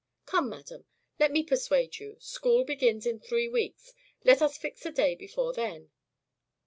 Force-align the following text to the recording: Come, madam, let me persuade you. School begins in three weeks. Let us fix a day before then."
Come, 0.25 0.49
madam, 0.49 0.85
let 1.19 1.31
me 1.31 1.43
persuade 1.43 1.99
you. 1.99 2.17
School 2.19 2.65
begins 2.65 3.05
in 3.05 3.19
three 3.19 3.47
weeks. 3.47 3.93
Let 4.25 4.41
us 4.41 4.57
fix 4.57 4.83
a 4.83 4.91
day 4.91 5.13
before 5.13 5.53
then." 5.53 5.91